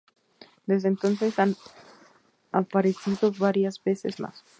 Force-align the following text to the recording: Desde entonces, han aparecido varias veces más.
Desde 0.65 0.87
entonces, 0.87 1.37
han 1.37 1.55
aparecido 2.51 3.31
varias 3.37 3.83
veces 3.83 4.19
más. 4.19 4.43